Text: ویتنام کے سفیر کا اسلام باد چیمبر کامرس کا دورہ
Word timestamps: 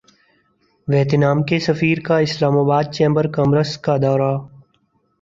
ویتنام 0.87 1.43
کے 1.43 1.59
سفیر 1.59 1.97
کا 1.99 2.17
اسلام 2.19 2.55
باد 2.67 2.91
چیمبر 2.93 3.31
کامرس 3.31 3.77
کا 3.77 3.97
دورہ 3.97 4.35